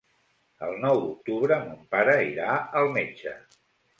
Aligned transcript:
El 0.67 0.71
nou 0.85 1.01
d'octubre 1.01 1.59
mon 1.67 1.85
pare 1.93 2.17
irà 2.31 2.57
al 2.83 2.89
metge. 2.99 3.37